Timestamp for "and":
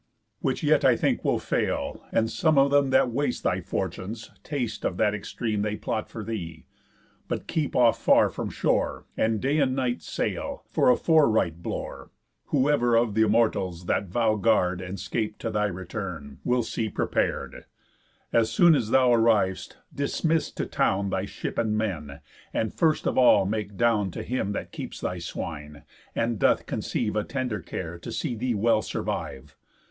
2.11-2.27, 9.15-9.39, 9.59-9.75, 14.81-14.99, 21.59-21.77, 22.55-22.73, 26.15-26.39